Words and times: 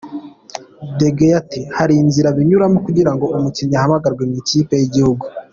Degaule 0.99 1.35
ati:” 1.41 1.61
Hari 1.77 1.93
inzira 2.03 2.35
binyuramo 2.37 2.77
kugira 2.85 3.11
ngo 3.13 3.25
umukinnyi 3.37 3.75
ahamagarwe 3.77 4.23
mu 4.29 4.35
ikipe 4.41 4.73
y’igihugu. 4.77 5.25